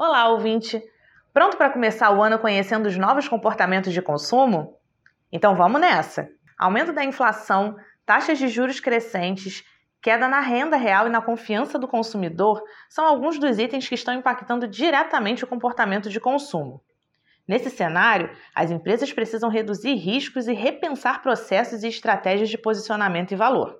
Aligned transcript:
Olá, 0.00 0.28
ouvinte! 0.28 0.80
Pronto 1.34 1.56
para 1.56 1.70
começar 1.70 2.12
o 2.12 2.22
ano 2.22 2.38
conhecendo 2.38 2.86
os 2.86 2.96
novos 2.96 3.26
comportamentos 3.26 3.92
de 3.92 4.00
consumo? 4.00 4.78
Então 5.32 5.56
vamos 5.56 5.80
nessa! 5.80 6.28
Aumento 6.56 6.92
da 6.92 7.04
inflação, 7.04 7.76
taxas 8.06 8.38
de 8.38 8.46
juros 8.46 8.78
crescentes, 8.78 9.64
queda 10.00 10.28
na 10.28 10.38
renda 10.38 10.76
real 10.76 11.08
e 11.08 11.10
na 11.10 11.20
confiança 11.20 11.80
do 11.80 11.88
consumidor 11.88 12.62
são 12.88 13.04
alguns 13.04 13.40
dos 13.40 13.58
itens 13.58 13.88
que 13.88 13.96
estão 13.96 14.14
impactando 14.14 14.68
diretamente 14.68 15.42
o 15.42 15.48
comportamento 15.48 16.08
de 16.08 16.20
consumo. 16.20 16.80
Nesse 17.44 17.68
cenário, 17.68 18.30
as 18.54 18.70
empresas 18.70 19.12
precisam 19.12 19.50
reduzir 19.50 19.94
riscos 19.94 20.46
e 20.46 20.52
repensar 20.52 21.22
processos 21.22 21.82
e 21.82 21.88
estratégias 21.88 22.48
de 22.48 22.56
posicionamento 22.56 23.32
e 23.32 23.36
valor. 23.36 23.76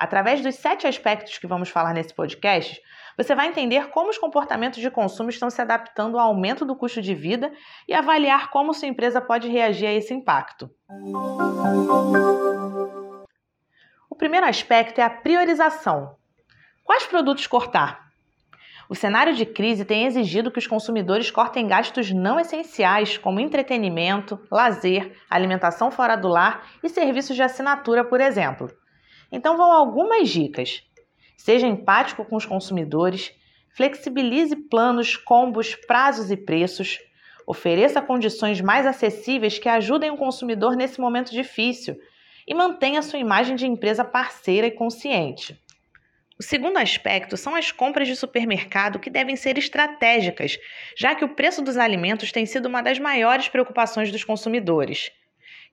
Através 0.00 0.40
dos 0.40 0.54
sete 0.54 0.86
aspectos 0.86 1.36
que 1.36 1.46
vamos 1.46 1.68
falar 1.68 1.92
nesse 1.92 2.14
podcast, 2.14 2.80
você 3.18 3.34
vai 3.34 3.48
entender 3.48 3.90
como 3.90 4.08
os 4.08 4.16
comportamentos 4.16 4.80
de 4.80 4.90
consumo 4.90 5.28
estão 5.28 5.50
se 5.50 5.60
adaptando 5.60 6.18
ao 6.18 6.28
aumento 6.28 6.64
do 6.64 6.74
custo 6.74 7.02
de 7.02 7.14
vida 7.14 7.52
e 7.86 7.92
avaliar 7.92 8.48
como 8.48 8.72
sua 8.72 8.88
empresa 8.88 9.20
pode 9.20 9.46
reagir 9.46 9.86
a 9.86 9.92
esse 9.92 10.14
impacto. 10.14 10.70
O 14.08 14.16
primeiro 14.16 14.46
aspecto 14.46 15.02
é 15.02 15.04
a 15.04 15.10
priorização. 15.10 16.16
Quais 16.82 17.04
produtos 17.04 17.46
cortar? 17.46 18.08
O 18.88 18.94
cenário 18.94 19.34
de 19.34 19.44
crise 19.44 19.84
tem 19.84 20.06
exigido 20.06 20.50
que 20.50 20.58
os 20.58 20.66
consumidores 20.66 21.30
cortem 21.30 21.68
gastos 21.68 22.10
não 22.10 22.40
essenciais, 22.40 23.18
como 23.18 23.38
entretenimento, 23.38 24.40
lazer, 24.50 25.14
alimentação 25.28 25.90
fora 25.90 26.16
do 26.16 26.26
lar 26.26 26.66
e 26.82 26.88
serviços 26.88 27.36
de 27.36 27.42
assinatura, 27.42 28.02
por 28.02 28.18
exemplo. 28.18 28.70
Então 29.30 29.56
vão 29.56 29.72
algumas 29.72 30.28
dicas. 30.28 30.82
Seja 31.36 31.66
empático 31.66 32.24
com 32.24 32.36
os 32.36 32.44
consumidores, 32.44 33.32
flexibilize 33.74 34.54
planos, 34.54 35.16
combos, 35.16 35.74
prazos 35.74 36.30
e 36.30 36.36
preços, 36.36 36.98
ofereça 37.46 38.02
condições 38.02 38.60
mais 38.60 38.86
acessíveis 38.86 39.58
que 39.58 39.68
ajudem 39.68 40.10
o 40.10 40.16
consumidor 40.16 40.76
nesse 40.76 41.00
momento 41.00 41.30
difícil 41.32 41.98
e 42.46 42.54
mantenha 42.54 43.02
sua 43.02 43.18
imagem 43.18 43.56
de 43.56 43.66
empresa 43.66 44.04
parceira 44.04 44.66
e 44.66 44.70
consciente. 44.70 45.58
O 46.38 46.42
segundo 46.42 46.78
aspecto 46.78 47.36
são 47.36 47.54
as 47.54 47.70
compras 47.70 48.08
de 48.08 48.16
supermercado 48.16 48.98
que 48.98 49.10
devem 49.10 49.36
ser 49.36 49.58
estratégicas, 49.58 50.58
já 50.96 51.14
que 51.14 51.24
o 51.24 51.34
preço 51.34 51.60
dos 51.60 51.76
alimentos 51.76 52.32
tem 52.32 52.46
sido 52.46 52.66
uma 52.66 52.80
das 52.80 52.98
maiores 52.98 53.48
preocupações 53.48 54.10
dos 54.10 54.24
consumidores. 54.24 55.10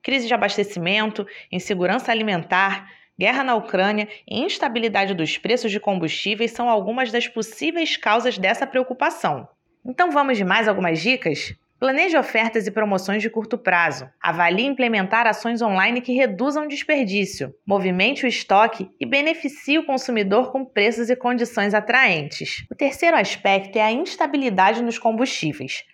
Crise 0.02 0.26
de 0.26 0.34
abastecimento, 0.34 1.26
insegurança 1.50 2.12
alimentar, 2.12 2.92
Guerra 3.18 3.42
na 3.42 3.56
Ucrânia 3.56 4.06
e 4.28 4.38
instabilidade 4.38 5.12
dos 5.12 5.36
preços 5.36 5.72
de 5.72 5.80
combustíveis 5.80 6.52
são 6.52 6.68
algumas 6.68 7.10
das 7.10 7.26
possíveis 7.26 7.96
causas 7.96 8.38
dessa 8.38 8.66
preocupação. 8.66 9.48
Então 9.84 10.10
vamos 10.10 10.36
de 10.36 10.44
mais 10.44 10.68
algumas 10.68 11.00
dicas? 11.00 11.54
Planeje 11.80 12.16
ofertas 12.16 12.66
e 12.66 12.70
promoções 12.70 13.22
de 13.22 13.30
curto 13.30 13.56
prazo. 13.56 14.08
Avalie 14.20 14.66
implementar 14.66 15.26
ações 15.26 15.62
online 15.62 16.00
que 16.00 16.12
reduzam 16.12 16.66
desperdício. 16.66 17.54
Movimente 17.66 18.24
o 18.24 18.28
estoque 18.28 18.88
e 19.00 19.06
beneficie 19.06 19.78
o 19.78 19.86
consumidor 19.86 20.52
com 20.52 20.64
preços 20.64 21.10
e 21.10 21.16
condições 21.16 21.74
atraentes. 21.74 22.64
O 22.70 22.74
terceiro 22.74 23.16
aspecto 23.16 23.76
é 23.76 23.82
a 23.82 23.92
instabilidade 23.92 24.82
nos 24.82 24.98
combustíveis. 24.98 25.84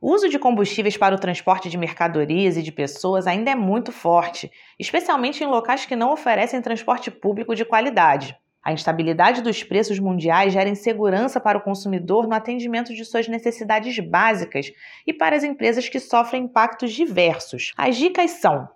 O 0.00 0.12
uso 0.12 0.28
de 0.28 0.38
combustíveis 0.38 0.96
para 0.96 1.16
o 1.16 1.18
transporte 1.18 1.68
de 1.68 1.76
mercadorias 1.76 2.56
e 2.56 2.62
de 2.62 2.70
pessoas 2.70 3.26
ainda 3.26 3.50
é 3.50 3.56
muito 3.56 3.90
forte, 3.90 4.48
especialmente 4.78 5.42
em 5.42 5.46
locais 5.48 5.86
que 5.86 5.96
não 5.96 6.12
oferecem 6.12 6.62
transporte 6.62 7.10
público 7.10 7.52
de 7.52 7.64
qualidade. 7.64 8.36
A 8.62 8.72
instabilidade 8.72 9.42
dos 9.42 9.64
preços 9.64 9.98
mundiais 9.98 10.52
gera 10.52 10.68
insegurança 10.68 11.40
para 11.40 11.58
o 11.58 11.62
consumidor 11.62 12.28
no 12.28 12.34
atendimento 12.34 12.94
de 12.94 13.04
suas 13.04 13.26
necessidades 13.26 13.98
básicas 13.98 14.70
e 15.04 15.12
para 15.12 15.34
as 15.34 15.42
empresas 15.42 15.88
que 15.88 15.98
sofrem 15.98 16.44
impactos 16.44 16.92
diversos. 16.92 17.72
As 17.76 17.96
dicas 17.96 18.30
são: 18.32 18.68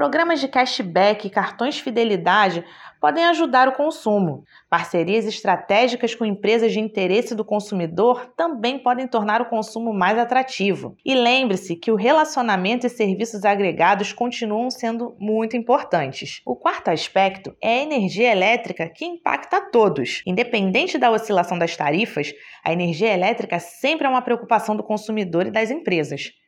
Programas 0.00 0.40
de 0.40 0.48
cashback 0.48 1.26
e 1.26 1.30
cartões 1.30 1.78
fidelidade 1.78 2.64
podem 2.98 3.22
ajudar 3.26 3.68
o 3.68 3.72
consumo. 3.72 4.44
Parcerias 4.66 5.26
estratégicas 5.26 6.14
com 6.14 6.24
empresas 6.24 6.72
de 6.72 6.80
interesse 6.80 7.34
do 7.34 7.44
consumidor 7.44 8.32
também 8.34 8.78
podem 8.78 9.06
tornar 9.06 9.42
o 9.42 9.50
consumo 9.50 9.92
mais 9.92 10.18
atrativo. 10.18 10.96
E 11.04 11.14
lembre-se 11.14 11.76
que 11.76 11.92
o 11.92 11.96
relacionamento 11.96 12.86
e 12.86 12.88
serviços 12.88 13.44
agregados 13.44 14.10
continuam 14.10 14.70
sendo 14.70 15.14
muito 15.20 15.54
importantes. 15.54 16.40
O 16.46 16.56
quarto 16.56 16.88
aspecto 16.88 17.54
é 17.60 17.80
a 17.80 17.82
energia 17.82 18.32
elétrica 18.32 18.88
que 18.88 19.04
impacta 19.04 19.58
a 19.58 19.70
todos. 19.70 20.22
Independente 20.24 20.96
da 20.96 21.10
oscilação 21.10 21.58
das 21.58 21.76
tarifas, 21.76 22.32
a 22.64 22.72
energia 22.72 23.12
elétrica 23.12 23.58
sempre 23.58 24.06
é 24.06 24.08
uma 24.08 24.22
preocupação 24.22 24.74
do 24.74 24.82
consumidor 24.82 25.46
e 25.46 25.50
das 25.50 25.70
empresas. 25.70 26.39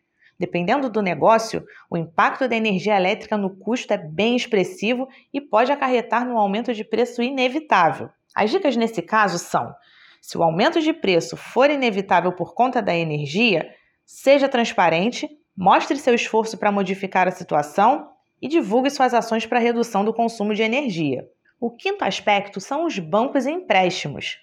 Dependendo 0.43 0.91
do 0.91 1.01
negócio, 1.01 1.65
o 1.89 1.97
impacto 1.97 2.49
da 2.49 2.57
energia 2.57 2.97
elétrica 2.97 3.37
no 3.37 3.57
custo 3.59 3.93
é 3.95 3.97
bem 3.97 4.35
expressivo 4.35 5.07
e 5.33 5.41
pode 5.41 5.71
acarretar 5.71 6.27
no 6.27 6.37
aumento 6.37 6.75
de 6.75 6.83
preço 6.83 7.23
inevitável. 7.23 8.11
As 8.35 8.51
dicas 8.51 8.75
nesse 8.75 9.01
caso 9.03 9.39
são: 9.39 9.73
se 10.21 10.37
o 10.37 10.43
aumento 10.43 10.81
de 10.81 10.93
preço 10.93 11.37
for 11.37 11.71
inevitável 11.71 12.33
por 12.33 12.55
conta 12.55 12.83
da 12.83 12.93
energia, 12.93 13.73
seja 14.05 14.49
transparente, 14.49 15.29
mostre 15.57 15.97
seu 15.97 16.13
esforço 16.13 16.59
para 16.59 16.73
modificar 16.73 17.29
a 17.29 17.31
situação 17.31 18.09
e 18.41 18.49
divulgue 18.49 18.91
suas 18.91 19.15
ações 19.15 19.47
para 19.47 19.61
redução 19.61 20.05
do 20.05 20.13
consumo 20.13 20.57
de 20.57 20.63
energia. 20.65 21.25
O 21.61 21.71
quinto 21.71 22.05
aspecto 22.05 22.61
são 22.61 22.85
os 22.85 22.99
bancos 22.99 23.47
e 23.47 23.53
empréstimos. 23.53 24.39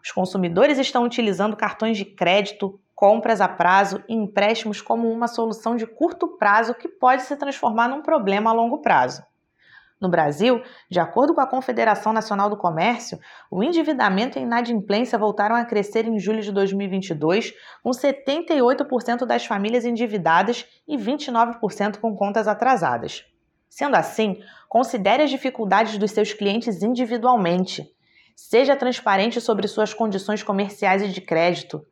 Os 0.00 0.12
consumidores 0.12 0.78
estão 0.78 1.02
utilizando 1.02 1.56
cartões 1.56 1.96
de 1.96 2.04
crédito, 2.04 2.78
compras 3.04 3.42
a 3.42 3.46
prazo 3.46 4.02
e 4.08 4.14
empréstimos 4.14 4.80
como 4.80 5.10
uma 5.10 5.28
solução 5.28 5.76
de 5.76 5.86
curto 5.86 6.38
prazo 6.38 6.72
que 6.72 6.88
pode 6.88 7.20
se 7.24 7.36
transformar 7.36 7.86
num 7.86 8.00
problema 8.00 8.48
a 8.48 8.54
longo 8.54 8.80
prazo. 8.80 9.22
No 10.00 10.08
Brasil, 10.08 10.62
de 10.90 10.98
acordo 10.98 11.34
com 11.34 11.40
a 11.42 11.46
Confederação 11.46 12.14
Nacional 12.14 12.48
do 12.48 12.56
Comércio, 12.56 13.18
o 13.50 13.62
endividamento 13.62 14.38
e 14.38 14.40
a 14.40 14.42
inadimplência 14.42 15.18
voltaram 15.18 15.54
a 15.54 15.66
crescer 15.66 16.06
em 16.06 16.18
julho 16.18 16.40
de 16.40 16.50
2022, 16.50 17.52
com 17.82 17.90
78% 17.90 19.26
das 19.26 19.44
famílias 19.44 19.84
endividadas 19.84 20.64
e 20.88 20.96
29% 20.96 21.98
com 22.00 22.16
contas 22.16 22.48
atrasadas. 22.48 23.26
Sendo 23.68 23.96
assim, 23.96 24.38
considere 24.66 25.24
as 25.24 25.28
dificuldades 25.28 25.98
dos 25.98 26.10
seus 26.10 26.32
clientes 26.32 26.82
individualmente. 26.82 27.84
Seja 28.34 28.74
transparente 28.74 29.42
sobre 29.42 29.68
suas 29.68 29.92
condições 29.92 30.42
comerciais 30.42 31.02
e 31.02 31.08
de 31.08 31.20
crédito. 31.20 31.84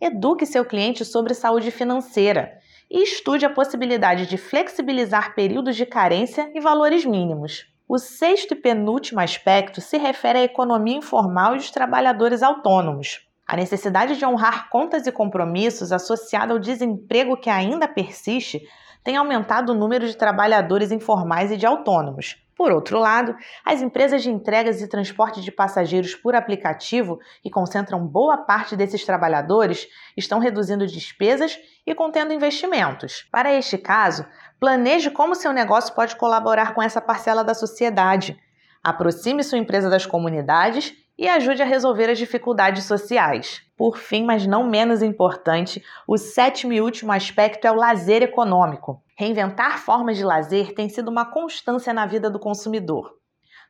Eduque 0.00 0.46
seu 0.46 0.64
cliente 0.64 1.04
sobre 1.04 1.34
saúde 1.34 1.72
financeira 1.72 2.56
e 2.88 3.02
estude 3.02 3.44
a 3.44 3.50
possibilidade 3.50 4.26
de 4.26 4.36
flexibilizar 4.36 5.34
períodos 5.34 5.74
de 5.74 5.84
carência 5.84 6.50
e 6.54 6.60
valores 6.60 7.04
mínimos. 7.04 7.66
O 7.88 7.98
sexto 7.98 8.52
e 8.52 8.56
penúltimo 8.56 9.18
aspecto 9.18 9.80
se 9.80 9.98
refere 9.98 10.38
à 10.38 10.44
economia 10.44 10.98
informal 10.98 11.54
e 11.54 11.58
os 11.58 11.72
trabalhadores 11.72 12.44
autônomos. 12.44 13.26
A 13.44 13.56
necessidade 13.56 14.16
de 14.16 14.24
honrar 14.24 14.70
contas 14.70 15.04
e 15.06 15.10
compromissos 15.10 15.90
associada 15.90 16.52
ao 16.52 16.60
desemprego 16.60 17.36
que 17.36 17.50
ainda 17.50 17.88
persiste 17.88 18.62
tem 19.02 19.16
aumentado 19.16 19.72
o 19.72 19.74
número 19.74 20.06
de 20.06 20.16
trabalhadores 20.16 20.92
informais 20.92 21.50
e 21.50 21.56
de 21.56 21.66
autônomos. 21.66 22.36
Por 22.58 22.72
outro 22.72 22.98
lado, 22.98 23.36
as 23.64 23.80
empresas 23.80 24.20
de 24.20 24.30
entregas 24.30 24.82
e 24.82 24.88
transporte 24.88 25.40
de 25.40 25.52
passageiros 25.52 26.16
por 26.16 26.34
aplicativo, 26.34 27.20
que 27.40 27.48
concentram 27.48 28.04
boa 28.04 28.38
parte 28.38 28.74
desses 28.74 29.04
trabalhadores, 29.04 29.86
estão 30.16 30.40
reduzindo 30.40 30.84
despesas 30.84 31.56
e 31.86 31.94
contendo 31.94 32.32
investimentos. 32.32 33.28
Para 33.30 33.54
este 33.54 33.78
caso, 33.78 34.26
planeje 34.58 35.08
como 35.08 35.36
seu 35.36 35.52
negócio 35.52 35.94
pode 35.94 36.16
colaborar 36.16 36.74
com 36.74 36.82
essa 36.82 37.00
parcela 37.00 37.44
da 37.44 37.54
sociedade. 37.54 38.36
Aproxime 38.82 39.44
sua 39.44 39.58
empresa 39.58 39.88
das 39.88 40.04
comunidades 40.04 40.92
e 41.18 41.28
ajude 41.28 41.60
a 41.60 41.66
resolver 41.66 42.08
as 42.08 42.18
dificuldades 42.18 42.84
sociais. 42.84 43.60
Por 43.76 43.98
fim, 43.98 44.24
mas 44.24 44.46
não 44.46 44.68
menos 44.68 45.02
importante, 45.02 45.82
o 46.06 46.16
sétimo 46.16 46.72
e 46.72 46.80
último 46.80 47.10
aspecto 47.10 47.66
é 47.66 47.72
o 47.72 47.74
lazer 47.74 48.22
econômico. 48.22 49.02
Reinventar 49.16 49.78
formas 49.78 50.16
de 50.16 50.24
lazer 50.24 50.72
tem 50.74 50.88
sido 50.88 51.08
uma 51.08 51.24
constância 51.24 51.92
na 51.92 52.06
vida 52.06 52.30
do 52.30 52.38
consumidor. 52.38 53.18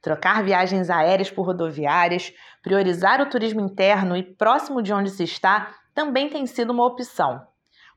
Trocar 0.03 0.45
viagens 0.45 0.91
aéreas 0.91 1.31
por 1.31 1.47
rodoviárias, 1.47 2.33
priorizar 2.63 3.21
o 3.21 3.27
turismo 3.31 3.61
interno 3.61 4.17
e 4.17 4.23
próximo 4.23 4.83
de 4.83 4.93
onde 4.93 5.11
se 5.11 5.25
está 5.25 5.75
também 5.95 6.29
tem 6.29 6.47
sido 6.47 6.71
uma 6.71 6.87
opção. 6.87 7.47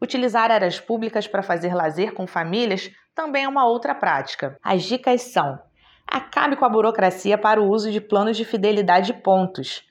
Utilizar 0.01 0.49
áreas 0.49 0.79
públicas 0.79 1.27
para 1.27 1.43
fazer 1.43 1.75
lazer 1.75 2.13
com 2.13 2.25
famílias 2.25 2.89
também 3.13 3.43
é 3.43 3.47
uma 3.47 3.65
outra 3.65 3.93
prática. 3.93 4.57
As 4.63 4.81
dicas 4.83 5.21
são: 5.21 5.59
Acabe 6.07 6.55
com 6.55 6.65
a 6.65 6.69
burocracia 6.69 7.37
para 7.37 7.61
o 7.61 7.69
uso 7.69 7.91
de 7.91 8.01
planos 8.01 8.37
de 8.37 8.45
fidelidade 8.45 9.11
e 9.11 9.15
pontos. 9.15 9.83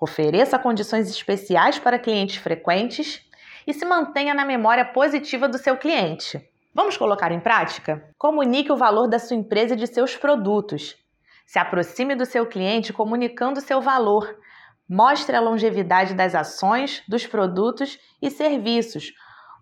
Ofereça 0.00 0.58
condições 0.58 1.08
especiais 1.10 1.78
para 1.78 1.98
clientes 1.98 2.36
frequentes 2.36 3.20
e 3.66 3.72
se 3.72 3.84
mantenha 3.84 4.32
na 4.32 4.44
memória 4.44 4.84
positiva 4.84 5.48
do 5.48 5.58
seu 5.58 5.76
cliente. 5.76 6.40
Vamos 6.74 6.96
colocar 6.96 7.32
em 7.32 7.40
prática? 7.40 8.08
Comunique 8.16 8.70
o 8.70 8.76
valor 8.76 9.08
da 9.08 9.18
sua 9.18 9.36
empresa 9.36 9.74
e 9.74 9.76
de 9.76 9.86
seus 9.86 10.16
produtos. 10.16 10.96
Se 11.44 11.58
aproxime 11.58 12.14
do 12.14 12.24
seu 12.24 12.46
cliente 12.46 12.92
comunicando 12.92 13.60
seu 13.60 13.80
valor. 13.80 14.36
Mostre 14.88 15.34
a 15.34 15.40
longevidade 15.40 16.14
das 16.14 16.34
ações, 16.34 17.02
dos 17.08 17.26
produtos 17.26 17.98
e 18.22 18.30
serviços, 18.30 19.12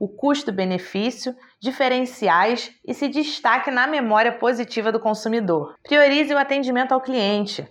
o 0.01 0.09
custo-benefício, 0.09 1.35
diferenciais 1.61 2.73
e 2.87 2.95
se 2.95 3.09
destaque 3.09 3.71
na 3.71 3.87
memória 3.87 4.33
positiva 4.33 4.93
do 4.93 5.01
consumidor. 5.01 5.75
Priorize 5.83 6.33
o 6.33 6.39
atendimento 6.39 6.93
ao 6.93 7.01
cliente, 7.01 7.67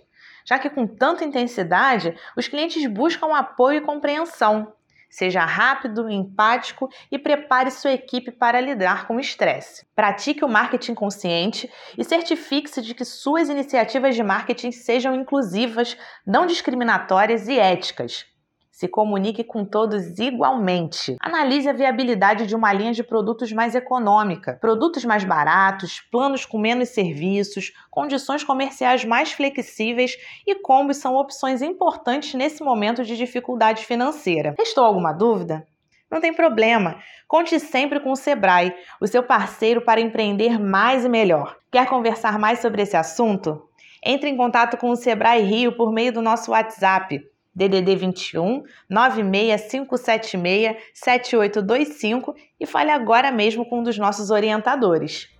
já 0.46 0.58
que 0.58 0.70
com 0.70 0.86
tanta 0.86 1.24
intensidade, 1.24 2.14
os 2.36 2.46
clientes 2.46 2.86
buscam 2.86 3.34
apoio 3.34 3.78
e 3.78 3.80
compreensão. 3.80 4.72
Seja 5.08 5.44
rápido, 5.44 6.10
empático 6.10 6.88
e 7.10 7.18
prepare 7.18 7.70
sua 7.70 7.92
equipe 7.92 8.30
para 8.30 8.60
lidar 8.60 9.06
com 9.06 9.16
o 9.16 9.20
estresse. 9.20 9.86
Pratique 9.94 10.44
o 10.44 10.48
marketing 10.48 10.94
consciente 10.94 11.70
e 11.96 12.04
certifique-se 12.04 12.82
de 12.82 12.92
que 12.92 13.04
suas 13.04 13.48
iniciativas 13.48 14.14
de 14.14 14.22
marketing 14.22 14.72
sejam 14.72 15.14
inclusivas, 15.14 15.96
não 16.26 16.44
discriminatórias 16.44 17.48
e 17.48 17.58
éticas. 17.58 18.26
Se 18.76 18.86
comunique 18.86 19.42
com 19.42 19.64
todos 19.64 20.18
igualmente. 20.18 21.16
Analise 21.22 21.66
a 21.66 21.72
viabilidade 21.72 22.46
de 22.46 22.54
uma 22.54 22.74
linha 22.74 22.92
de 22.92 23.02
produtos 23.02 23.50
mais 23.50 23.74
econômica, 23.74 24.58
produtos 24.60 25.02
mais 25.02 25.24
baratos, 25.24 26.02
planos 26.12 26.44
com 26.44 26.58
menos 26.58 26.90
serviços, 26.90 27.72
condições 27.90 28.44
comerciais 28.44 29.02
mais 29.02 29.32
flexíveis 29.32 30.18
e 30.46 30.56
combos 30.56 30.98
são 30.98 31.16
opções 31.16 31.62
importantes 31.62 32.34
nesse 32.34 32.62
momento 32.62 33.02
de 33.02 33.16
dificuldade 33.16 33.86
financeira. 33.86 34.54
Restou 34.58 34.84
alguma 34.84 35.14
dúvida? 35.14 35.66
Não 36.10 36.20
tem 36.20 36.34
problema. 36.34 36.98
Conte 37.26 37.58
sempre 37.58 37.98
com 37.98 38.12
o 38.12 38.16
Sebrae, 38.16 38.74
o 39.00 39.06
seu 39.06 39.22
parceiro 39.22 39.80
para 39.80 40.02
empreender 40.02 40.60
mais 40.60 41.02
e 41.02 41.08
melhor. 41.08 41.56
Quer 41.72 41.86
conversar 41.86 42.38
mais 42.38 42.58
sobre 42.58 42.82
esse 42.82 42.94
assunto? 42.94 43.70
Entre 44.04 44.28
em 44.28 44.36
contato 44.36 44.76
com 44.76 44.90
o 44.90 44.96
Sebrae 44.96 45.40
Rio 45.40 45.78
por 45.78 45.90
meio 45.90 46.12
do 46.12 46.20
nosso 46.20 46.50
WhatsApp 46.50 47.24
DDD 47.56 47.96
21 47.96 48.62
96576 48.90 50.76
7825 50.92 52.34
e 52.60 52.66
fale 52.66 52.90
agora 52.90 53.32
mesmo 53.32 53.64
com 53.64 53.80
um 53.80 53.82
dos 53.82 53.96
nossos 53.96 54.30
orientadores. 54.30 55.34